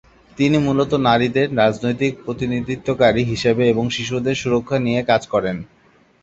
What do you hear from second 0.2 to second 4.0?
তিনি মূলত নারীদের রাজনৈতিক প্রতিনিধিত্বকারী হিসেবে এবং